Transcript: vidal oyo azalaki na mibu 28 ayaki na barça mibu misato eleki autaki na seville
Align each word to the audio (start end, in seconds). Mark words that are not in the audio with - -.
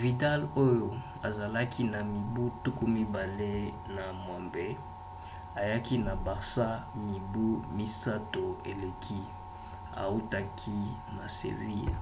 vidal 0.00 0.40
oyo 0.66 0.88
azalaki 1.26 1.82
na 1.92 2.00
mibu 2.12 2.44
28 2.64 4.66
ayaki 5.62 5.94
na 6.06 6.12
barça 6.24 6.66
mibu 7.06 7.48
misato 7.76 8.44
eleki 8.72 9.20
autaki 10.04 10.78
na 11.16 11.24
seville 11.38 11.92